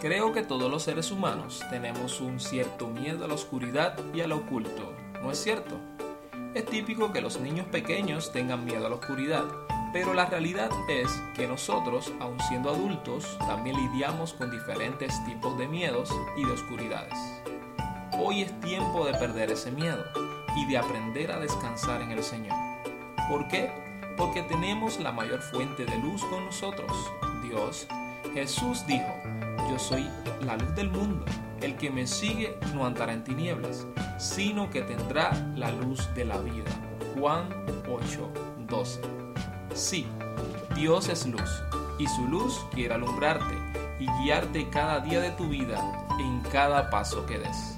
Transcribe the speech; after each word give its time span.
Creo 0.00 0.32
que 0.32 0.42
todos 0.42 0.70
los 0.70 0.82
seres 0.82 1.10
humanos 1.10 1.64
tenemos 1.70 2.20
un 2.20 2.38
cierto 2.38 2.86
miedo 2.88 3.24
a 3.24 3.28
la 3.28 3.34
oscuridad 3.34 3.98
y 4.12 4.20
al 4.20 4.32
oculto, 4.32 4.92
¿no 5.22 5.32
es 5.32 5.42
cierto? 5.42 5.80
Es 6.54 6.66
típico 6.66 7.12
que 7.12 7.22
los 7.22 7.40
niños 7.40 7.66
pequeños 7.68 8.30
tengan 8.30 8.66
miedo 8.66 8.86
a 8.86 8.90
la 8.90 8.96
oscuridad, 8.96 9.44
pero 9.94 10.12
la 10.12 10.26
realidad 10.26 10.70
es 10.90 11.10
que 11.34 11.48
nosotros, 11.48 12.12
aun 12.20 12.38
siendo 12.40 12.70
adultos, 12.70 13.38
también 13.38 13.76
lidiamos 13.76 14.34
con 14.34 14.50
diferentes 14.50 15.24
tipos 15.24 15.56
de 15.56 15.66
miedos 15.66 16.10
y 16.36 16.44
de 16.44 16.52
oscuridades. 16.52 17.18
Hoy 18.18 18.42
es 18.42 18.60
tiempo 18.60 19.06
de 19.06 19.14
perder 19.14 19.50
ese 19.50 19.70
miedo 19.70 20.04
y 20.56 20.66
de 20.66 20.76
aprender 20.76 21.32
a 21.32 21.40
descansar 21.40 22.02
en 22.02 22.10
el 22.10 22.22
Señor. 22.22 22.56
¿Por 23.30 23.48
qué? 23.48 23.70
Porque 24.18 24.42
tenemos 24.42 25.00
la 25.00 25.12
mayor 25.12 25.40
fuente 25.40 25.86
de 25.86 25.98
luz 25.98 26.22
con 26.26 26.44
nosotros, 26.44 26.92
Dios. 27.42 27.86
Jesús 28.34 28.86
dijo, 28.86 29.14
yo 29.70 29.78
soy 29.78 30.08
la 30.44 30.56
luz 30.56 30.74
del 30.74 30.90
mundo. 30.90 31.24
El 31.60 31.76
que 31.76 31.90
me 31.90 32.06
sigue 32.06 32.58
no 32.74 32.84
andará 32.84 33.12
en 33.12 33.24
tinieblas, 33.24 33.86
sino 34.18 34.70
que 34.70 34.82
tendrá 34.82 35.32
la 35.54 35.70
luz 35.70 36.08
de 36.14 36.24
la 36.24 36.38
vida. 36.38 36.70
Juan 37.18 37.48
8, 37.88 38.30
12. 38.68 39.00
Sí, 39.74 40.06
Dios 40.74 41.08
es 41.08 41.26
luz, 41.26 41.62
y 41.98 42.06
su 42.06 42.26
luz 42.28 42.66
quiere 42.74 42.94
alumbrarte 42.94 43.54
y 43.98 44.06
guiarte 44.22 44.68
cada 44.68 45.00
día 45.00 45.20
de 45.20 45.30
tu 45.30 45.48
vida 45.48 45.78
en 46.18 46.40
cada 46.50 46.90
paso 46.90 47.24
que 47.26 47.38
des. 47.38 47.76